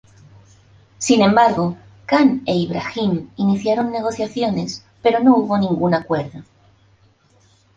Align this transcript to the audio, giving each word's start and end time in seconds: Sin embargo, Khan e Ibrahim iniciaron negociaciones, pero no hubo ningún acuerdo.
Sin 0.97 1.21
embargo, 1.21 1.77
Khan 2.07 2.41
e 2.47 2.55
Ibrahim 2.55 3.29
iniciaron 3.35 3.91
negociaciones, 3.91 4.83
pero 5.03 5.19
no 5.19 5.35
hubo 5.35 5.59
ningún 5.59 5.93
acuerdo. 5.93 6.41